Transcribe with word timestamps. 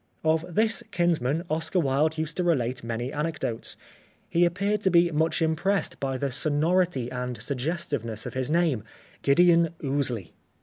Of 0.23 0.55
this 0.55 0.81
kinsman 0.89 1.43
Oscar 1.47 1.79
Wilde 1.79 2.17
used 2.17 2.35
to 2.37 2.43
relate 2.43 2.83
many 2.83 3.13
anecdotes. 3.13 3.77
He 4.31 4.47
ap 4.47 4.55
peared 4.55 4.81
to 4.81 4.89
be 4.89 5.11
much 5.11 5.43
impressed 5.43 5.99
by 5.99 6.17
the 6.17 6.31
sonority 6.31 7.11
and 7.11 7.39
suggestiveness 7.39 8.25
of 8.25 8.33
his 8.33 8.49
name: 8.49 8.83
Gideon 9.21 9.75
Ouseley. 9.83 10.33